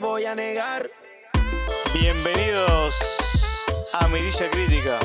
[0.00, 0.88] te voy a negar.
[1.92, 2.96] Bienvenidos
[3.92, 4.98] a Mirilla Crítica.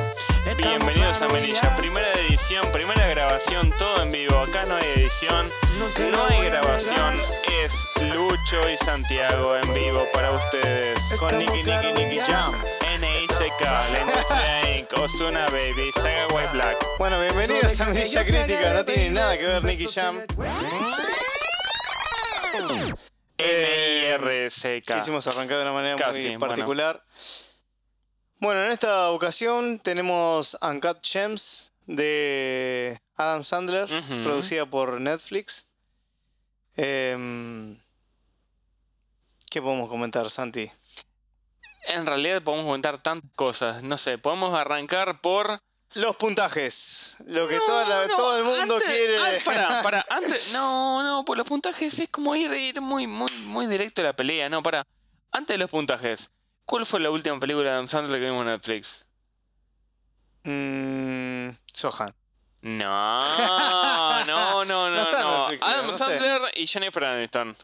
[0.58, 4.38] Bienvenidos a Melilla, primera edición, primera grabación, todo en vivo.
[4.40, 5.50] Acá no hay edición,
[6.12, 7.16] no hay grabación,
[7.64, 7.74] es
[8.14, 11.00] Lucho y Santiago en vivo para ustedes.
[11.20, 12.54] Con Nicky Nicky Nicky Jam.
[13.00, 13.62] NICK,
[14.00, 16.86] Industria Inc., Ozuna Baby, Saga White Black.
[17.00, 18.74] Bueno, bienvenidos a Mirilla Crítica.
[18.74, 20.22] No tiene nada que ver Nicky Jam.
[24.20, 24.96] NIRCK.
[24.96, 27.04] Quisimos arrancar de una manera Casi, muy particular.
[28.40, 28.64] Bueno.
[28.66, 33.90] en esta ocasión tenemos Uncut Gems de Adam Sandler,
[34.22, 35.68] producida por Netflix.
[36.76, 37.78] Em,
[39.50, 40.70] ¿Qué podemos comentar, Santi?
[41.88, 45.60] En realidad podemos comentar tantas cosas, no sé, podemos arrancar por...
[45.96, 47.18] Los puntajes.
[47.27, 49.18] Lo que toda la- todo el mundo antes- quiere.
[50.10, 54.05] antes, no, no, pues los puntajes es como ir, ir muy, muy, muy directo a
[54.05, 54.85] la pelea, no, para.
[55.32, 56.32] Antes de los puntajes,
[56.66, 59.05] ¿cuál fue la última película de Adam Sandler que vimos en Netflix?
[60.44, 62.13] Mm, Sohan.
[62.62, 63.20] No,
[64.25, 65.50] no, no, no, No está en no.
[65.50, 65.97] Netflix, Adam sé.
[65.97, 67.56] Sandler y Jennifer Aniston.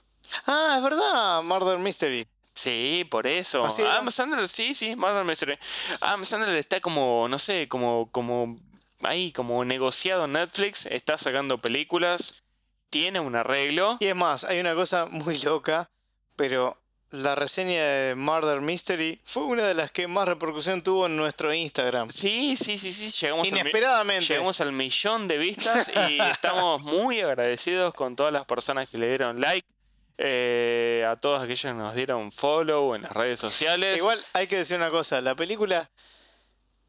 [0.45, 1.41] Ah, es verdad.
[1.43, 2.27] Murder Mystery.
[2.59, 3.63] Sí, por eso.
[3.63, 3.87] ¿Ah, sí, no?
[3.89, 5.57] Adam Sandler, sí, sí, Murder Mystery.
[6.01, 8.59] Adam Sandler está como, no sé, como, como
[9.03, 12.43] ahí, como negociado en Netflix, está sacando películas,
[12.89, 13.95] tiene un arreglo.
[14.01, 15.89] Y es más, hay una cosa muy loca,
[16.35, 16.77] pero
[17.11, 21.53] la reseña de Murder Mystery fue una de las que más repercusión tuvo en nuestro
[21.53, 22.09] Instagram.
[22.09, 24.25] Sí, sí, sí, sí, llegamos al Inesperadamente.
[24.25, 29.07] Llegamos al millón de vistas y estamos muy agradecidos con todas las personas que le
[29.07, 29.65] dieron like,
[30.21, 33.97] eh, a todos aquellos que nos dieron follow en las redes sociales.
[33.97, 35.89] Igual hay que decir una cosa, la película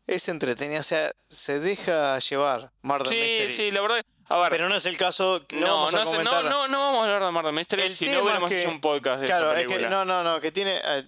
[0.06, 3.48] es entretenida, o sea, se deja llevar Murder sí, Mystery.
[3.48, 4.04] sí, la verdad.
[4.28, 6.44] A ver, Pero no es el caso, no, no, vamos a no, no, comentar.
[6.44, 8.70] no, no vamos a hablar de Murder Mystery El si no hubiéramos es que- hecho
[8.70, 10.04] un podcast de Claro, esa es que película.
[10.04, 11.04] no, no, no, que tiene eh,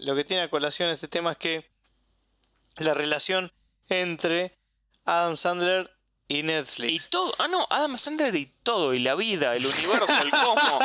[0.00, 1.70] lo que tiene a colación este tema es que
[2.78, 3.50] la relación
[3.88, 4.58] entre
[5.04, 5.90] Adam Sandler
[6.32, 7.10] y Y Netflix.
[7.10, 10.82] todo, ah no, Adam Sandler y todo, y la vida, el universo, el cosmos.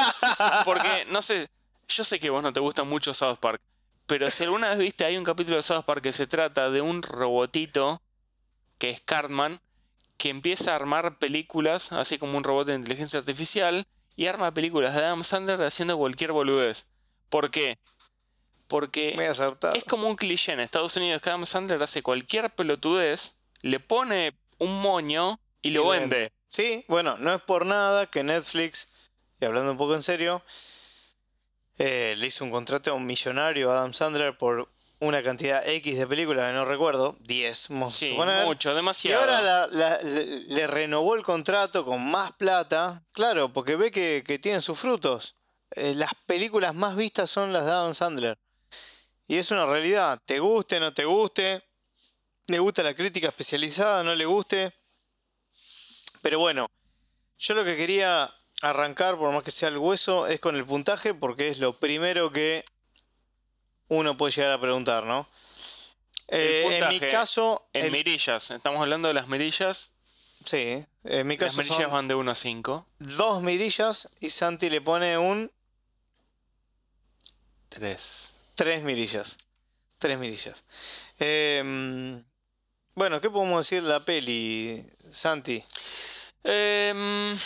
[0.66, 1.50] Porque, no sé,
[1.88, 3.62] yo sé que vos no te gusta mucho South Park,
[4.06, 6.82] pero si alguna vez viste, hay un capítulo de South Park que se trata de
[6.82, 8.02] un robotito,
[8.78, 9.60] que es Cartman,
[10.18, 13.86] que empieza a armar películas, así como un robot de inteligencia artificial,
[14.16, 16.88] y arma películas de Adam Sandler haciendo cualquier boludez.
[17.30, 17.78] ¿Por qué?
[18.68, 19.16] Porque
[19.76, 24.36] es como un cliché en Estados Unidos que Adam Sandler hace cualquier pelotudez, le pone
[24.60, 26.32] un moño y lo vende.
[26.48, 28.90] Sí, bueno, no es por nada que Netflix,
[29.40, 30.42] y hablando un poco en serio,
[31.78, 34.68] eh, le hizo un contrato a un millonario Adam Sandler por
[35.00, 39.22] una cantidad X de películas que no recuerdo, 10, vamos a Sí, mucho, Y demasiado.
[39.22, 44.24] ahora la- la- le, le renovó el contrato con más plata, claro, porque ve que,
[44.26, 45.36] que tienen sus frutos.
[45.72, 48.40] Eh, las películas más vistas son las de Adam Sandler.
[49.28, 51.62] Y es una realidad, te guste, no te guste,
[52.48, 54.72] le gusta la crítica especializada, no le guste.
[56.22, 56.70] Pero bueno,
[57.38, 61.14] yo lo que quería arrancar, por más que sea el hueso, es con el puntaje,
[61.14, 62.66] porque es lo primero que
[63.90, 65.28] uno puede llegar a preguntar, ¿no?
[66.30, 69.94] Eh, en mi caso, En el- mirillas, estamos hablando de las mirillas.
[70.44, 72.86] sí, en mi Las caso mirillas son van de 1 a 5.
[73.00, 75.52] dos mirillas y Santi le pone un
[77.70, 78.36] 3.
[78.56, 79.38] tres mirillas.
[80.00, 80.66] Tres mirillas.
[81.20, 82.24] Em,
[82.98, 85.64] bueno, ¿qué podemos decir de la peli, Santi?
[86.44, 87.38] Em,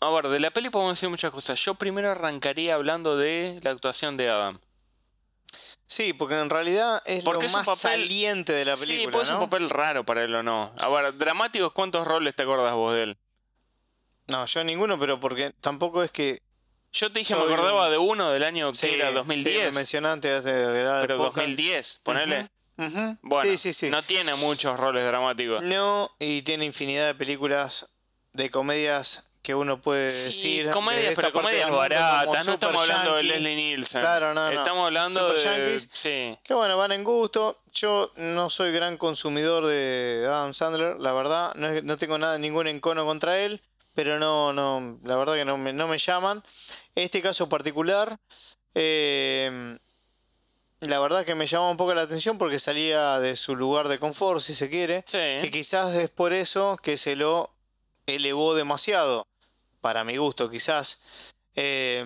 [0.00, 1.58] a ver, de la peli podemos decir muchas cosas.
[1.64, 4.60] Yo primero arrancaría hablando de la actuación de Adam.
[5.86, 8.84] Sí, porque en realidad es Porque lo es un más papel- saliente de la sí,
[8.86, 10.74] película, pues es un papel raro para él o no.
[10.78, 13.16] A ver, dramáticos, ¿cuántos roles te acordás vos de él?
[14.26, 16.42] No, yo ninguno, pero porque tampoco es que...
[16.92, 19.64] Yo te dije, me acordaba un- de uno del año que Sí, era sí, 2010.
[19.70, 21.36] me mencioné antes de grabar el pero podcast.
[21.36, 22.50] 2010, ponele.
[23.22, 23.90] Bueno, sí, sí, sí.
[23.90, 25.62] no tiene muchos roles dramáticos.
[25.62, 27.88] No, y tiene infinidad de películas
[28.32, 30.70] de comedias que uno puede decir.
[30.70, 32.46] comedias, pero comedias baratas.
[32.46, 33.24] No estamos hablando de.
[33.24, 34.00] Leslie Nielsen.
[34.00, 34.60] Claro, no, no.
[34.60, 35.44] Estamos hablando Super de.
[35.44, 35.88] Yankees.
[35.92, 36.38] Sí.
[36.44, 37.60] Que bueno, van en gusto.
[37.72, 41.52] Yo no soy gran consumidor de Adam Sandler, la verdad.
[41.56, 43.60] No, no tengo nada, ningún encono contra él.
[43.94, 46.42] Pero no, no, la verdad que no me, no me llaman.
[46.94, 48.18] Este caso particular,
[48.74, 49.76] eh,
[50.82, 53.98] la verdad que me llama un poco la atención porque salía de su lugar de
[53.98, 55.02] confort, si se quiere.
[55.06, 55.18] Sí.
[55.40, 57.50] Que quizás es por eso que se lo
[58.06, 59.26] elevó demasiado,
[59.80, 60.98] para mi gusto, quizás.
[61.54, 62.00] Eh,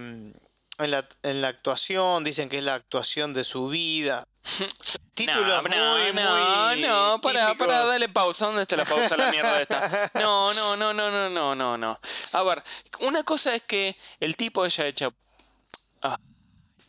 [0.78, 4.26] en, la, en la actuación, dicen que es la actuación de su vida.
[5.14, 8.46] Títulos no, muy, no, muy no, para, para, dale pausa.
[8.46, 10.10] ¿Dónde está la pausa la mierda esta?
[10.14, 11.98] No, no, no, no, no, no, no, no.
[12.32, 12.62] A ver,
[13.00, 15.14] una cosa es que el tipo haya hecho.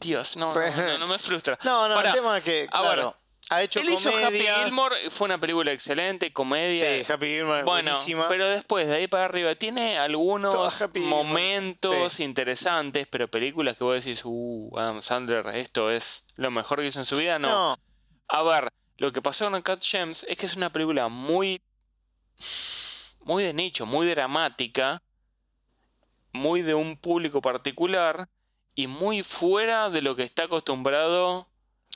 [0.07, 1.59] Dios, no, no, no, no me frustra.
[1.63, 3.13] No, no, Pará, el tema es que, claro,
[3.49, 4.39] ha hecho Él hizo Happy.
[4.39, 7.03] Gilmore, fue una película excelente, comedia.
[7.03, 8.27] Sí, Happy Gilmore, Bueno, buenísima.
[8.27, 10.55] pero después de ahí para arriba tiene algunos
[10.95, 12.23] momentos sí.
[12.23, 16.99] interesantes, pero películas que vos decís, uh, Adam Sandler, esto es lo mejor que hizo
[16.99, 17.49] en su vida, no.
[17.49, 17.77] no,
[18.27, 21.61] A ver, lo que pasó con Cat Gems es que es una película muy.
[23.21, 25.01] muy de nicho, muy dramática,
[26.33, 28.27] muy de un público particular
[28.77, 31.49] y muy fuera de lo que está acostumbrado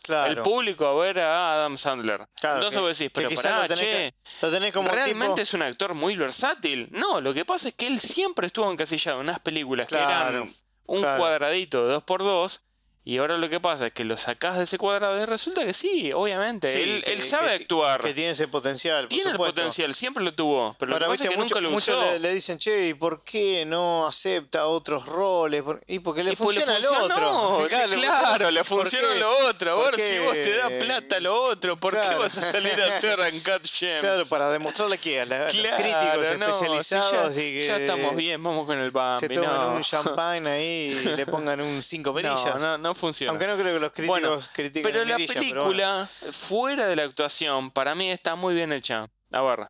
[0.03, 0.31] claro.
[0.31, 2.27] el público a ver a Adam Sandler.
[2.39, 5.41] Claro, Entonces que- vos decís, que pero pará, lo che, Lo tenés como realmente tipo...
[5.43, 6.87] es un actor muy versátil.
[6.91, 10.51] No, lo que pasa es que él siempre estuvo encasillado en unas películas que eran
[10.87, 12.61] un cuadradito de 2x2
[13.03, 15.73] y ahora lo que pasa es que lo sacás de ese cuadrado y resulta que
[15.73, 16.69] sí, obviamente.
[16.69, 17.99] Sí, él, que- él sabe que- actuar.
[18.01, 20.75] Que tiene ese potencial, por tiene el potencial, siempre lo tuvo.
[20.77, 22.59] Pero Ahora, lo que pasa viste, es que mucho- nunca lo muchos le, le dicen,
[22.59, 25.63] che, ¿y por qué no acepta otros roles?
[25.87, 27.67] Y porque le Y pues le funciona el funcionó, otro.
[27.69, 29.71] sí, claro, le ¿por funciona lo otro.
[29.71, 31.77] A ver ¿Por si vos te da plata lo otro.
[31.77, 32.19] ¿Por qué Claro.
[32.19, 34.01] vas a salir a hacer Uncut Gems?
[34.01, 37.65] Claro, para demostrarle que a, la- a los Claro, críticos no, si ya, y que
[37.65, 39.19] ya estamos bien, vamos con el Bambi.
[39.19, 39.75] se toman no.
[39.77, 42.55] un champagne ahí y le pongan un cinco perillas.
[42.59, 43.31] No, no, no funciona.
[43.31, 45.63] Aunque no creo que los críticos Bueno, critiquen Pero la mirilla, pero bueno.
[45.63, 49.09] película, fuera de la actuación, para mí está muy bien hecha.
[49.31, 49.67] A ver,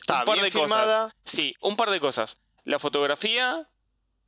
[0.00, 1.02] Está un par bien de filmada.
[1.04, 1.14] cosas.
[1.24, 2.40] Sí, un par de cosas.
[2.64, 3.68] La fotografía,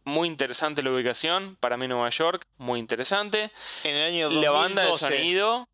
[0.05, 1.57] muy interesante la ubicación.
[1.61, 3.51] Para mí Nueva York, muy interesante.
[3.83, 4.45] En el año 2012.
[4.45, 5.69] La banda de sonido,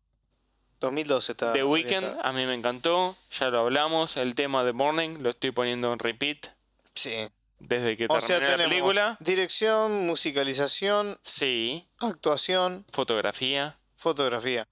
[0.79, 1.53] 2012 está.
[1.53, 2.21] The Weeknd, está.
[2.21, 3.15] a mí me encantó.
[3.39, 4.17] Ya lo hablamos.
[4.17, 6.47] El tema de Morning lo estoy poniendo en repeat
[6.95, 7.27] Sí.
[7.61, 9.17] Desde que O sea, la tenemos película.
[9.19, 13.77] dirección, musicalización, Sí, actuación, fotografía.
[13.95, 14.67] fotografía.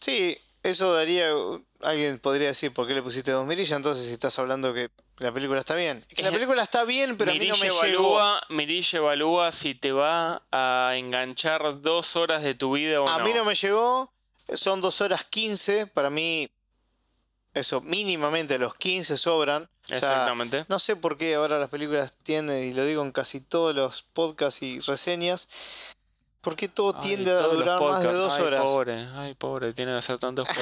[0.00, 1.30] Sí, eso daría.
[1.80, 5.32] Alguien podría decir por qué le pusiste dos mirillas, entonces si estás hablando que la
[5.32, 6.04] película está bien.
[6.08, 8.02] Que la película está bien, pero a mí no me Mirilla llegó.
[8.20, 13.18] evalúa, Mirilla evalúa si te va a enganchar dos horas de tu vida o A
[13.18, 13.24] no.
[13.24, 14.12] mí no me llegó.
[14.54, 15.86] Son dos horas 15.
[15.88, 16.50] Para mí,
[17.54, 19.64] eso, mínimamente los 15 sobran.
[19.64, 20.64] O sea, Exactamente.
[20.68, 24.02] no sé por qué ahora las películas tienden, y lo digo en casi todos los
[24.02, 25.94] podcasts y reseñas,
[26.40, 28.60] ¿por qué todo Ay, tiende a durar más de dos ay, horas?
[28.60, 30.48] Pobre, ay, pobre, tiene que hacer tantos.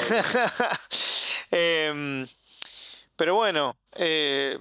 [1.52, 2.28] Em,
[3.16, 4.56] pero bueno, eh,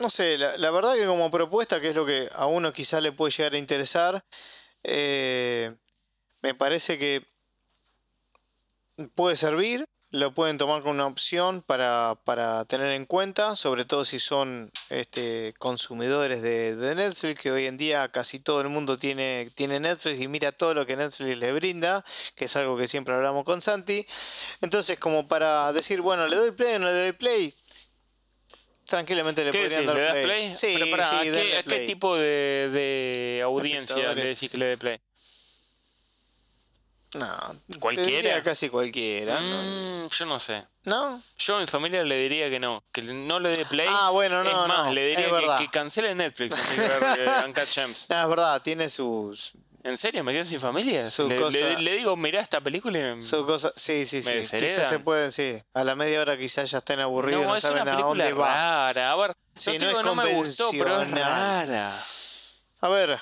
[0.00, 3.00] no sé, la, la verdad que como propuesta, que es lo que a uno quizás
[3.02, 4.24] le puede llegar a interesar,
[4.82, 5.74] eh,
[6.42, 7.24] me parece que
[9.14, 14.04] puede servir, lo pueden tomar como una opción para, para tener en cuenta, sobre todo
[14.04, 18.96] si son este, consumidores de, de Netflix, que hoy en día casi todo el mundo
[18.96, 22.02] tiene, tiene Netflix y mira todo lo que Netflix le brinda,
[22.34, 24.06] que es algo que siempre hablamos con Santi.
[24.62, 27.54] Entonces, como para decir, bueno, ¿le doy play o no le doy play?
[28.86, 29.86] Tranquilamente le ¿Qué podrían decís?
[29.86, 30.24] dar ¿Le das play.
[30.24, 30.54] play?
[30.54, 34.56] Sí, Pero pará, sí, ¿a, qué, a qué tipo de, de audiencia le decís que
[34.58, 35.00] le dé play?
[37.16, 38.42] No, ¿Cualquiera?
[38.42, 39.40] casi cualquiera.
[39.40, 40.04] ¿no?
[40.04, 40.62] Mm, yo no sé.
[40.84, 41.20] ¿No?
[41.38, 43.88] Yo a mi familia le diría que no, que no le dé play.
[43.90, 46.56] Ah, bueno, no, es más, no, le diría que, que cancele Netflix
[47.74, 48.06] Gems.
[48.10, 50.24] No, es verdad, tiene sus, ¿En serio?
[50.24, 51.08] ¿Me quedo sin familia?
[51.08, 53.22] Su Le, cosa- le- le digo, mirá esta película y...
[53.22, 53.72] sus cosas.
[53.76, 54.32] Sí, sí, sí.
[54.58, 55.56] Quizás se pueden, sí.
[55.74, 58.32] A la media hora quizás ya estén aburridos, no, no, es saben una a dónde
[58.32, 58.46] va.
[58.92, 59.12] rara.
[59.12, 61.92] A ver, Sí, no, te no digo me gustó, pero es rara.
[62.80, 63.16] A ver,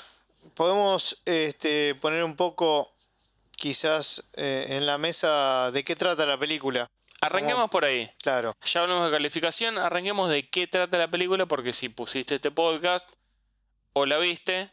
[0.55, 2.94] podemos este, poner un poco,
[3.65, 6.87] quizás, eh, en la mesa de qué trata la película.
[7.23, 8.11] Arranquemos por ahí.
[8.23, 8.55] Claro.
[8.63, 13.11] Ya hablamos de calificación, arranquemos de qué trata la película, porque si pusiste este podcast,
[13.95, 14.71] o la viste,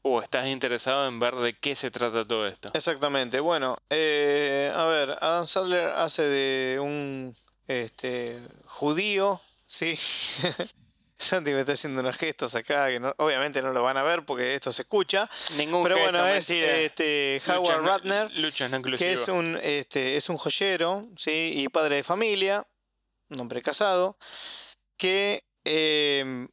[0.00, 2.70] o estás interesado en ver de qué se trata todo esto.
[2.72, 3.38] Exactamente.
[3.40, 7.36] Bueno, eh, a ver, Adam Sandler hace de un
[7.68, 9.94] este, judío, ¿sí?
[11.18, 14.24] Santi me está haciendo unos gestos acá que no- obviamente no lo van a ver
[14.24, 15.28] porque esto se escucha.
[15.56, 16.76] Ningún Pero gesto, bueno, es mentira.
[16.76, 21.52] este, Lucha Howard no- Ratner, Lucha no que es un, este, es un joyero, ¿sí?
[21.54, 22.66] Y padre de familia,
[23.30, 24.16] un hombre casado,
[24.98, 26.46] que eh,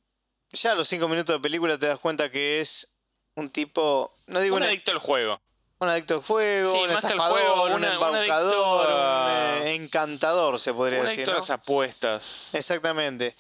[0.51, 2.87] ya a los cinco minutos de película te das cuenta que es
[3.35, 5.41] un tipo, no digo un una- adicto al juego.
[5.79, 9.67] un adicto al fuego, Sí, un estafador, juego, un una- un embaucador, adicto a- un
[9.67, 11.19] eh, encantador, se podría Un decir.
[11.21, 11.39] adicto a ¿no?
[11.39, 12.49] las apuestas.
[12.53, 13.35] Exactamente.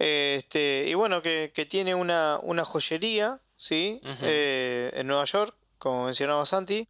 [0.00, 4.00] Este, y bueno, que, que tiene una, una joyería, ¿sí?
[4.22, 6.88] Eh, en Nueva York, como mencionaba Santi.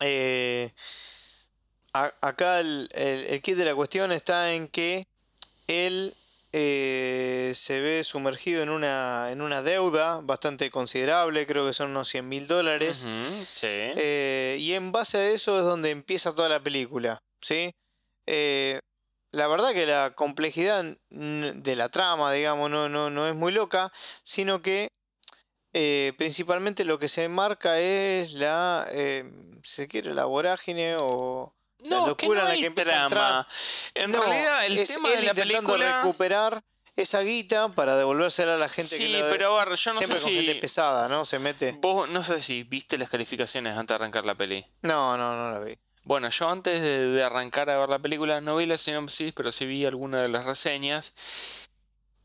[0.00, 0.72] Eh,
[1.92, 5.06] a- acá el, el, el kit de la cuestión está en que
[5.68, 6.14] él
[6.52, 12.08] eh, se ve sumergido en una, en una deuda bastante considerable, creo que son unos
[12.08, 13.06] 100 mil dólares.
[13.46, 13.66] Sí.
[13.68, 17.72] Eh, y en base a eso es donde empieza toda la película, ¿sí?
[18.26, 18.80] Eh,
[19.32, 23.90] la verdad que la complejidad de la trama, digamos, no, no, no es muy loca,
[24.22, 24.92] sino que
[25.74, 29.24] eh, principalmente lo que se marca es la, eh,
[29.62, 33.48] se quiere, la vorágine o la que locura no en la que empieza a trama.
[33.94, 36.02] En No, realidad, el es tema de la intentando película.
[36.02, 36.62] recuperar
[36.94, 40.18] esa guita para devolvérsela a la gente que Sí, la- pero ver, yo no siempre
[40.18, 40.60] sé con gente si.
[40.60, 41.24] pesada, ¿no?
[41.24, 41.72] Se mete.
[41.80, 44.66] Vos no sé si viste las calificaciones antes de arrancar la peli.
[44.82, 45.78] No, no, no la vi.
[46.04, 49.52] Bueno, yo antes de, de arrancar a ver la película no vi la sinopsis, pero
[49.52, 51.12] sí vi algunas de las reseñas.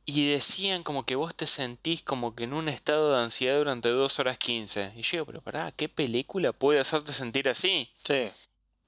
[0.09, 3.89] Y decían como que vos te sentís como que en un estado de ansiedad durante
[3.89, 4.93] 2 horas 15.
[4.95, 7.91] Y yo digo, pero pará, ¿qué película puede hacerte sentir así?
[8.01, 8.29] Sí.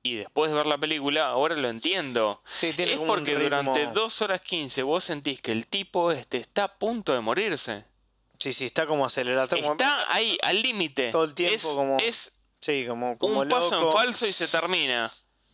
[0.01, 2.41] Y después de ver la película, ahora lo entiendo.
[2.45, 6.37] Sí, tiene Es porque ritmo- durante 2 horas 15 vos sentís que el tipo este
[6.37, 7.83] está a punto de morirse.
[8.37, 9.43] Sí, sí, está como acelerado.
[9.43, 9.75] Está como-
[10.07, 11.11] ahí, al límite.
[11.11, 14.47] Todo el tiempo es, como- Es Sí, como, como un paso en falso y se
[14.47, 15.11] termina.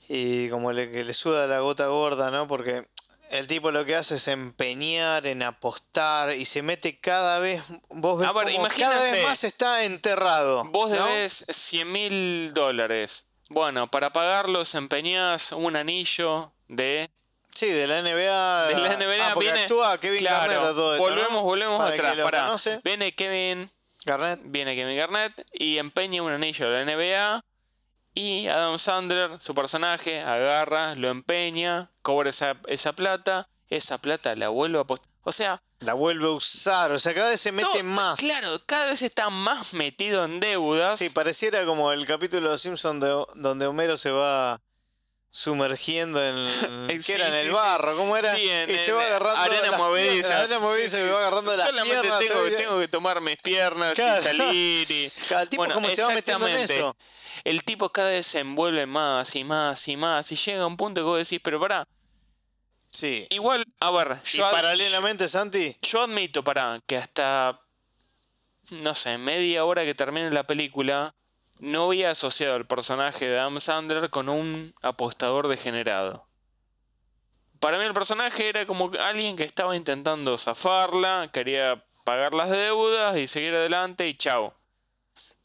[0.08, 2.48] Y como le, que le suda la gota gorda, ¿no?
[2.48, 2.86] Porque
[3.30, 7.62] el tipo lo que hace es empeñar en apostar y se mete cada vez.
[7.90, 10.64] Vos ves A ver, como cada vez más está enterrado.
[10.66, 11.06] Vos ¿no?
[11.06, 13.26] debes 100 mil dólares.
[13.50, 17.10] Bueno, para pagarlos empeñás un anillo de...
[17.54, 18.68] Sí, de la NBA.
[18.68, 19.62] De la NBA ah, viene...
[19.62, 21.42] actúa Kevin claro, Garnett a todo esto, volvemos, ¿no?
[21.44, 22.46] volvemos Para atrás.
[22.46, 22.82] conoce.
[22.84, 23.70] Viene Kevin,
[24.06, 24.40] Garnett.
[24.46, 27.42] viene Kevin Garnett y empeña un anillo de la NBA
[28.14, 34.50] y Adam Sandler, su personaje, agarra, lo empeña, cobra esa, esa plata, esa plata la
[34.50, 35.10] vuelve a apostar.
[35.28, 36.92] O sea, La vuelve a usar.
[36.92, 38.20] O sea, cada vez se mete más.
[38.20, 41.00] Claro, cada vez está más metido en deudas.
[41.00, 44.62] Sí, pareciera como el capítulo de Los Simpsons de- donde Homero se va
[45.40, 46.36] sumergiendo en.
[46.90, 47.26] Eh, ¿Qué era?
[47.26, 48.34] sí, En el barro, ¿cómo era?
[48.36, 49.42] Sí, en- y se va agarrando.
[49.42, 50.14] arena las movediza.
[50.28, 52.56] piernas, arena movediza y va agarrando las Solamente piernas.
[52.58, 54.22] tengo, que tomar mis piernas Claro.
[54.22, 55.12] y salir y...
[55.30, 56.96] Cada tipo Bueno, como se va metiendo en eso.
[57.44, 60.78] El tipo cada vez se envuelve más y más y más y llega a un
[60.78, 61.86] punto que vos decís, pero pará,
[62.92, 63.28] Sí.
[63.30, 67.60] igual, a ver, Y yo, ad- paralelamente, Santi, yo admito, pará, que hasta,
[68.72, 71.14] no sé, media hora que termine la película,
[71.60, 76.28] no había asociado al personaje de Adam Sandler con un apostador degenerado.
[77.60, 83.18] Para mí el personaje era como alguien que estaba intentando zafarla, quería pagar las deudas
[83.18, 84.54] y seguir adelante y chao.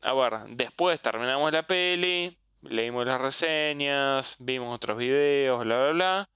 [0.03, 6.29] A ver, después terminamos la peli, leímos las reseñas, vimos otros videos, bla, bla, bla.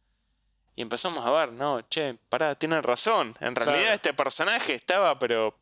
[0.76, 3.34] Y empezamos a ver, no, che, pará, tienen razón.
[3.40, 3.94] En realidad Claro.
[3.94, 5.56] este personaje estaba, pero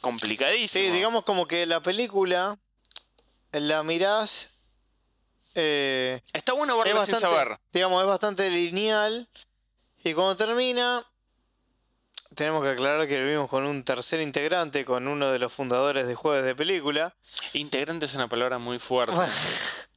[0.00, 0.84] complicadísimo.
[0.86, 2.56] sí, digamos como que la película
[3.60, 4.56] la mirás.
[5.54, 7.58] eh, Está bueno es verlo sin bastante, saber.
[7.72, 9.28] digamos, es bastante lineal.
[10.04, 11.04] Y cuando termina,
[12.34, 16.06] tenemos que aclarar que lo vimos con un tercer integrante, con uno de los fundadores
[16.06, 17.14] de Jueves de Película.
[17.54, 19.16] Integrante es una palabra muy fuerte.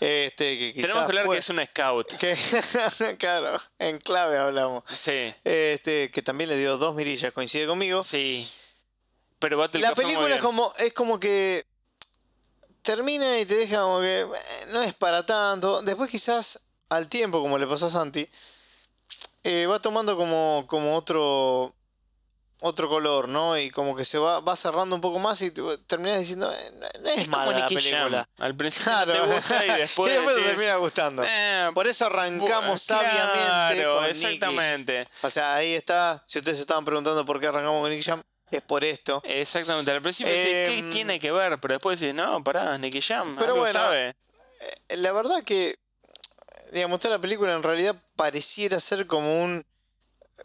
[0.00, 2.12] Este, que Tenemos que hablar fue- que es un scout.
[2.18, 2.36] que-
[3.18, 4.82] claro, en clave hablamos.
[4.88, 8.02] Sí, Este, que también le dio dos mirillas, coincide conmigo.
[8.02, 8.46] sí.
[9.38, 11.64] Pero Battle La película es como, es como que
[12.84, 14.26] termina y te deja como que eh,
[14.68, 15.82] no es para tanto.
[15.82, 16.60] Después quizás
[16.90, 18.28] al tiempo, como le pasó a Santi,
[19.42, 21.74] eh, va tomando como, como otro
[22.60, 23.58] otro color, ¿no?
[23.58, 26.72] Y como que se va, va cerrando un poco más y te- terminas diciendo, eh,
[26.80, 27.68] no, no es, Es mala la Jam.
[27.74, 28.28] película.
[28.38, 29.12] Al principio Claro.
[29.12, 31.22] te gusta y después, Y después te decís, termina gustando.
[31.26, 34.24] "Eh, Por eso arrancamos sabiamente claro, con Nicky.
[34.24, 35.00] exactamente.
[35.22, 36.22] O sea, ahí está.
[36.26, 39.20] Si ustedes se estaban preguntando por qué arrancamos con Nicky Jam, es por esto.
[39.24, 39.90] Exactamente.
[39.90, 41.58] Al principio decís, ¿qué Em, tiene que ver?
[41.60, 43.36] Pero después decís, no, pará, Nicky Jam.
[43.38, 44.16] Pero bueno, sabe.
[44.88, 45.78] Eh, La verdad que,
[46.72, 49.64] digamos, toda la película en realidad pareciera ser como un,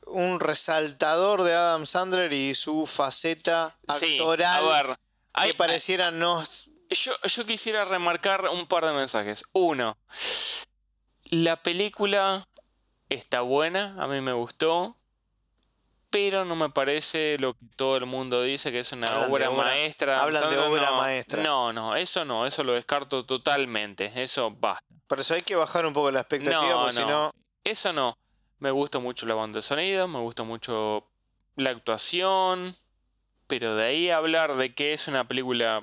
[0.07, 4.97] un resaltador de Adam Sandler y su faceta Sí, actoral a ver.
[5.33, 6.43] hay- que pareciera no...
[6.91, 9.43] Yo, yo quisiera remarcar un par de mensajes.
[9.53, 9.95] Uno,
[11.25, 12.43] la película
[13.09, 14.95] está buena, a mí me gustó,
[16.09, 19.49] pero no me parece lo que todo el mundo dice que es una Hablan obra,
[19.49, 20.21] obra- maestra.
[20.21, 21.43] hablan de obra no, maestra.
[21.43, 24.83] No, no, eso no, eso lo descarto totalmente, eso basta.
[25.07, 27.07] Por eso hay que bajar un poco la expectativa, No, porque si no.
[27.09, 27.31] no...
[27.63, 28.17] Eso no.
[28.59, 31.07] Me gusta mucho la banda de sonido, me gusta mucho
[31.55, 32.73] la actuación,
[33.47, 35.81] pero de ahí hablar de que es una película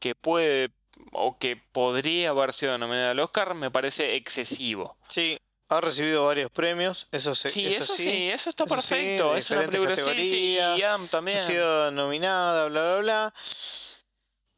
[0.00, 0.70] que puede
[1.12, 4.96] o que podría haber sido nominada al Oscar me parece excesivo.
[5.08, 8.28] Sí, ha recibido varios premios, eso, se- Sí, eso, eso, sí, sí.
[8.30, 9.32] eso está eso sí, perfecto.
[9.32, 11.38] de es una película sí, sí, y también.
[11.38, 13.34] Ha sido nominada, bla, bla, bla.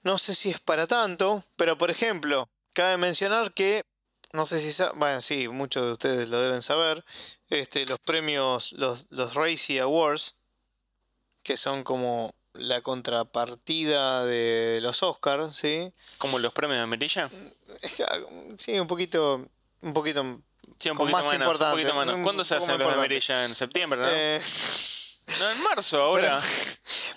[0.03, 3.83] No sé si es para tanto, pero por ejemplo, cabe mencionar que,
[4.33, 7.05] no sé si, bueno, sí, muchos de ustedes lo deben saber,
[7.49, 10.37] este, los premios, los, los Racy Awards,
[11.43, 15.93] que son como la contrapartida de los Oscars, ¿sí?
[16.19, 17.31] Como los premios de Amarilla.
[18.57, 19.47] Sí, un poquito,
[19.83, 20.41] un poquito
[20.79, 22.15] Sí, un Con poquito más menos, un importante, poquito menos.
[22.17, 23.45] un ¿Cuándo se hacen los de?
[23.45, 24.09] En septiembre, ¿no?
[24.11, 24.41] Eh,
[25.41, 26.41] No, en marzo ahora.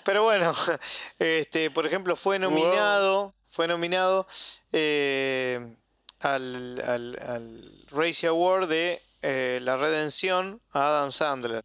[0.04, 0.54] Pero bueno,
[1.18, 4.26] este, por ejemplo, fue nominado, fue nominado
[4.72, 5.76] eh,
[6.20, 7.86] al, al, al
[8.28, 11.64] Award de eh, la redención a Adam Sandler.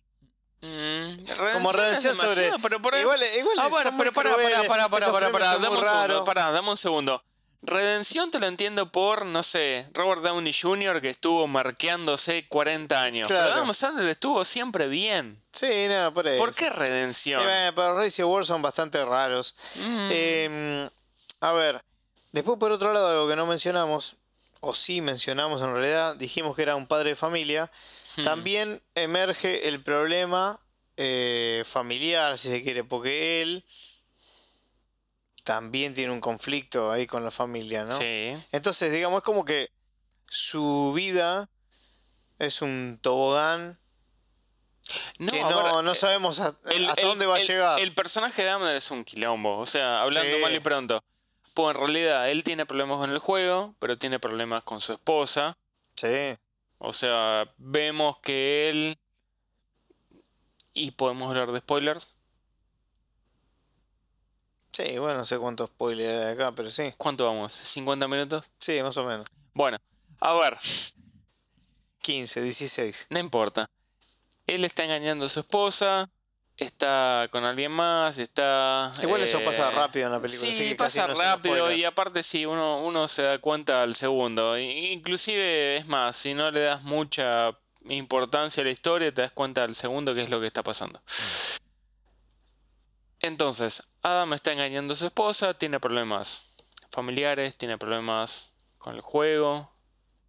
[0.61, 2.51] Mm, Como redención sobre.
[2.61, 5.27] Pero por ahí- Igual, igual Ah, bueno, pero pará, crueles, pará, pará, pará, esos pará,
[5.27, 5.61] premios pará, son
[6.53, 7.23] dame un segundo,
[7.67, 11.01] Redención te lo entiendo por, no sé, Robert Downey Jr.
[11.01, 13.27] que estuvo marqueándose 40 años.
[13.27, 13.47] Claro.
[13.49, 15.41] Pero Adam Sandler estuvo siempre bien.
[15.51, 16.37] Sí, no, por eso.
[16.37, 17.41] ¿Por qué redención?
[17.45, 19.53] Eh, pero Razzie Awards son bastante raros.
[19.85, 20.89] Mm, Eh,
[21.41, 21.81] a ver,
[22.31, 24.15] después por otro lado, algo que no mencionamos,
[24.61, 27.69] o sí mencionamos en realidad, dijimos que era un padre de familia.
[28.15, 28.23] hmm.
[28.23, 30.59] También emerge el problema
[30.95, 33.63] eh, familiar, si se quiere, porque él
[35.47, 37.97] también tiene un conflicto ahí con la familia, ¿no?
[37.97, 38.33] Sí.
[38.51, 39.71] Entonces, digamos, es como que
[40.25, 41.49] su vida
[42.37, 43.79] es un tobogán
[45.19, 47.79] No, que no, ver, no eh, sabemos a- hasta el- dónde va a llegar.
[47.79, 49.57] El personaje de Amner es un quilombo.
[49.57, 50.41] O sea, hablando Sí.
[50.41, 51.01] mal y pronto.
[51.53, 55.57] Pues en realidad él tiene problemas con el juego, pero tiene problemas con su esposa.
[55.95, 56.35] Sí.
[56.77, 58.99] O sea, vemos que él.
[60.73, 62.16] Y podemos hablar de spoilers.
[64.77, 66.93] Sí, bueno, no sé cuántos spoilers hay acá, pero sí.
[66.97, 67.51] ¿Cuánto vamos?
[67.51, 68.45] ¿50 minutos?
[68.59, 69.25] Sí, más o menos.
[69.55, 69.79] Bueno,
[70.19, 70.55] a ver,
[72.03, 73.07] 15, 16.
[73.09, 73.67] no importa.
[74.45, 76.07] Él está engañando a su esposa,
[76.57, 78.91] está con alguien más, está...
[79.01, 81.79] Igual eso pasa eh, rápido en la película, Sí, casi pasa no rápido spoiler.
[81.79, 84.59] y aparte sí, uno, uno se da cuenta al segundo.
[84.59, 87.57] Inclusive, es más, si no le das mucha
[87.89, 91.01] importancia a la historia, te das cuenta al segundo qué es lo que está pasando.
[93.19, 96.55] Entonces, Adam está engañando a su esposa, tiene problemas
[96.91, 99.71] familiares, tiene problemas con el juego,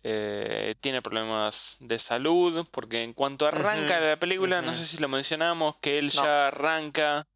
[0.05, 5.09] eh, tiene problemas de salud, porque en cuanto arranca la película, no sé si lo
[5.09, 6.23] mencionamos, que él No.
[6.25, 7.27] ya arranca,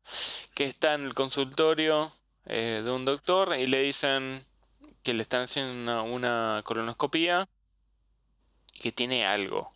[0.55, 2.11] que está en el consultorio
[2.47, 4.45] eh, de un doctor y le dicen
[5.03, 7.49] que le están haciendo una, una colonoscopía
[8.75, 9.71] y que tiene algo.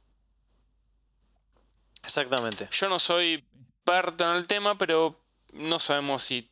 [2.05, 2.69] Exactamente.
[2.73, 3.45] Yo no soy
[3.85, 5.21] experto en el tema, pero
[5.53, 6.51] no sabemos si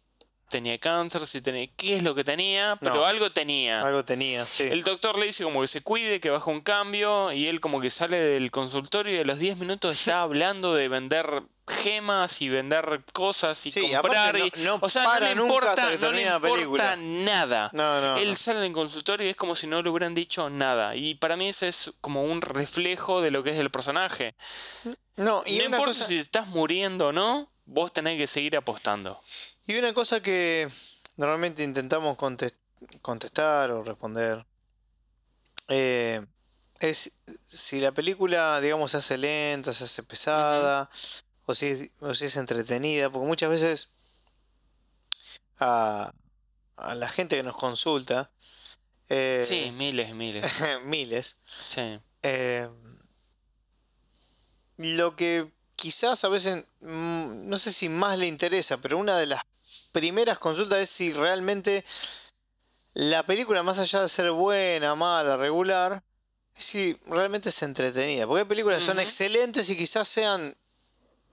[0.48, 3.04] tenía cáncer, si tenía qué es lo que tenía, pero No.
[3.06, 3.80] algo tenía.
[3.84, 4.62] Algo tenía, sí.
[4.64, 7.80] El doctor le dice como que se cuide, que baja un cambio, y él como
[7.80, 12.50] que sale del consultorio y a los 10 minutos está hablando de vender gemas y
[12.50, 14.36] vender cosas y Sí, comprar.
[14.58, 16.96] no- o sea, no le importa, no le importa película.
[16.96, 17.70] nada.
[17.72, 20.94] No, no, Él sale del consultorio y es como si no le hubieran dicho nada.
[20.94, 24.36] Y para mí ese es como un reflejo de lo que es el personaje.
[25.16, 28.56] No, y no importa cosa, si te estás muriendo o no, vos tenés que seguir
[28.56, 29.20] apostando.
[29.66, 30.68] y una cosa que
[31.16, 32.58] normalmente intentamos contes-
[33.00, 34.44] contestar o responder
[35.68, 36.24] eh,
[36.80, 37.12] es
[37.48, 40.90] si la película, digamos, se hace lenta, se hace pesada,
[41.46, 43.90] o, si es, o si es entretenida, porque muchas veces
[45.60, 46.12] a,
[46.76, 48.30] a la gente que nos consulta,
[49.08, 50.44] eh, Sí, miles miles.
[50.84, 51.98] miles, Sí.
[52.22, 52.68] Eh,
[54.76, 55.52] lo que
[55.84, 59.42] quizás a veces, mm, no sé si más le interesa, pero una de las
[59.92, 61.84] primeras consultas es si realmente
[62.94, 66.02] la película, más allá de ser buena, mala, regular,
[66.56, 68.26] es si realmente es entretenida.
[68.26, 70.56] Porque hay películas que son excelentes y quizás sean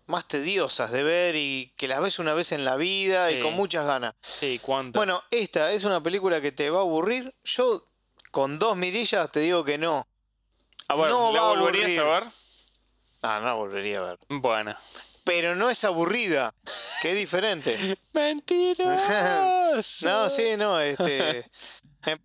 [0.08, 3.54] más tediosas de ver y que las ves una vez en la vida y con
[3.54, 4.16] muchas ganas.
[4.22, 5.00] Sí, ¿cuánto?
[5.00, 7.34] Bueno, esta es una película que te va a aburrir.
[7.46, 7.88] Yo
[8.32, 10.06] con dos mirillas te digo que no.
[10.90, 12.24] a ver, no ¿la volverías a ver?
[13.22, 14.20] Ah, no la volvería a ver.
[14.30, 14.76] Bueno.
[15.24, 16.54] Pero no es aburrida,
[17.04, 17.78] es diferente.
[18.14, 18.98] Mentira.
[20.02, 21.46] No, sí, no, este.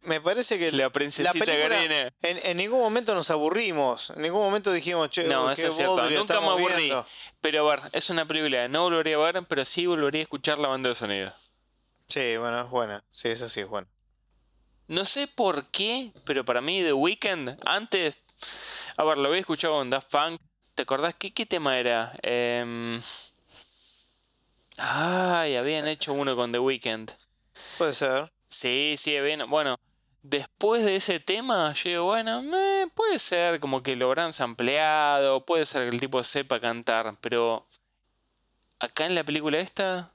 [0.03, 2.13] Me, parece que La princesita película- Karina.
[2.23, 4.11] en, en ningún momento nos aburrimos.
[4.11, 6.11] En ningún momento dijimos, che, No, eso qué es cierto.
[6.11, 6.75] Nunca me aburrí.
[6.87, 7.07] viendo".
[7.41, 10.59] Pero a ver, es una película no volvería a ver, pero sí volvería a escuchar
[10.59, 11.33] la banda de sonido.
[12.09, 13.05] Sí, bueno, es buena.
[13.13, 13.87] Sí, eso sí es bueno.
[14.89, 18.19] No sé por qué, pero para mí The Weeknd, antes.
[18.97, 20.41] A ver, lo había escuchado con Daft Punk.
[20.77, 22.13] ¿Te acordás qué, qué tema era?
[22.23, 23.01] Em,
[24.79, 27.11] Ay, habían hecho uno con The Weeknd.
[27.79, 28.31] Puede ser.
[28.49, 29.17] Sí, sí.
[29.49, 29.77] Bueno,
[30.23, 35.45] después de ese tema, yo digo, bueno, eh, puede ser como que lo habrán sampleado,
[35.47, 37.65] puede ser que el tipo sepa cantar, pero
[38.79, 40.07] acá en la película esta,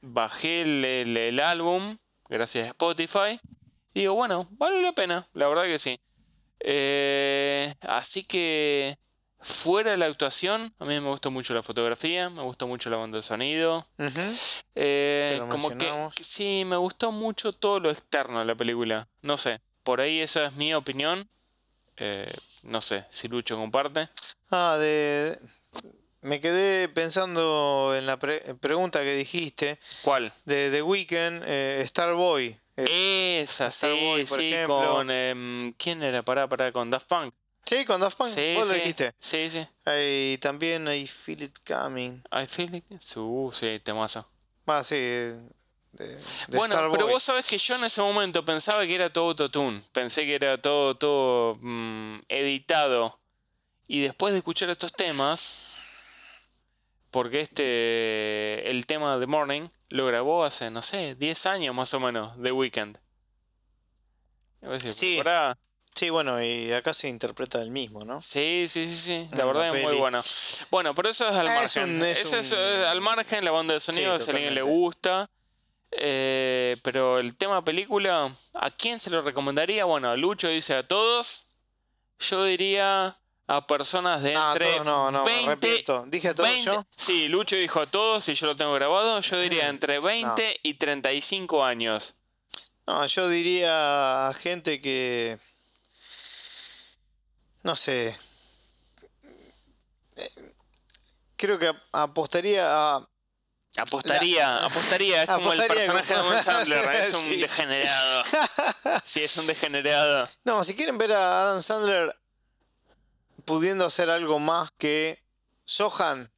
[0.00, 1.98] bajé el, el- el álbum,
[2.30, 3.38] gracias a Spotify,
[3.92, 6.00] y digo, bueno, vale la pena, la verdad que sí.
[6.60, 8.96] Eh, así que,
[9.40, 12.96] fuera de la actuación, a mí me gustó mucho la fotografía, me gustó mucho la
[12.98, 13.84] banda de sonido.
[14.74, 19.08] Eh, como que sí, me gustó mucho todo lo externo de la película.
[19.22, 21.28] No sé, por ahí esa es mi opinión.
[21.96, 24.08] Eh, no sé si Lucho comparte.
[24.50, 25.38] Ah, de.
[26.22, 30.32] me quedé pensando en la pre- pregunta que dijiste ¿Cuál?
[30.44, 32.56] de The Weeknd, eh, Starboy.
[32.76, 34.94] Eh, Esa, sí, Starboy, por sí, ejemplo.
[34.94, 35.10] con...
[35.10, 36.22] em, ¿Quién era?
[36.22, 37.34] Pará, pará, con Daft Punk.
[37.70, 39.14] Sí, con Daft Punk, Sí, vos lo sí, dijiste.
[39.18, 39.66] sí, sí.
[40.32, 42.22] Y también hay Feel It Coming.
[42.32, 42.84] I feel it.
[43.16, 44.26] Uh, sí, temazo.
[44.66, 44.94] Ah, sí.
[44.94, 45.36] De,
[45.92, 49.80] de Bueno, pero vos sabés que yo en ese momento pensaba que era todo autotune.
[49.92, 53.18] Pensé que era todo, todo mm, editado.
[53.88, 55.72] Y después de escuchar estos temas,
[57.10, 61.98] porque este, el tema de Morning lo grabó hace, no sé, 10 años más o
[62.00, 62.98] menos, The Weeknd.
[64.62, 65.20] Y vos decís, Sí.
[65.94, 68.20] Sí, bueno, y acá se interpreta el mismo, ¿no?
[68.20, 69.28] Sí, sí, sí, sí.
[69.36, 70.22] La verdad la es muy bueno.
[70.70, 71.96] Bueno, pero eso es al Ah, es margen.
[71.96, 75.28] un- es al margen, la banda de sonido, Sí, si a alguien le gusta.
[75.92, 79.84] Eh, pero el tema película, ¿a quién se lo recomendaría?
[79.84, 81.46] Bueno, Lucho dice a todos.
[82.20, 86.04] Yo diría a personas de No, a entre todos no, no, me 20, arrepiento.
[86.06, 86.86] ¿Dije a todos 20 yo?
[86.96, 89.20] Sí, Lucho dijo a todos y yo lo tengo grabado.
[89.20, 92.14] Yo diría entre 20 y 35 años.
[92.86, 95.38] No, yo diría a gente que.
[97.62, 98.16] No sé.
[100.16, 100.30] Eh,
[101.36, 103.08] Creo que ap- apostaría a.
[103.76, 107.36] Apostaría, apostaría, es como el personaje de Adam Sandler, es un Sí.
[107.36, 108.24] degenerado.
[109.04, 110.28] Sí, es un degenerado.
[110.44, 112.14] No, si quieren ver a Adam Sandler
[113.44, 115.22] pudiendo hacer algo más que
[115.64, 116.30] Sohan,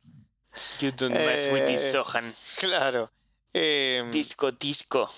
[0.80, 2.34] You don't mess with this Eh, Sohan.
[2.58, 3.10] claro.
[3.54, 5.10] eh, Disco, disco.